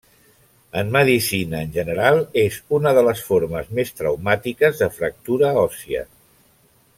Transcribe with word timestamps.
En 0.79 0.87
medicina 0.93 1.59
en 1.65 1.75
general, 1.75 2.17
és 2.45 2.57
una 2.77 2.93
de 2.99 3.03
les 3.09 3.21
formes 3.27 3.69
més 3.81 3.93
traumàtiques 4.01 4.81
de 4.85 4.89
fractura 4.97 5.53
òssia. 5.67 6.03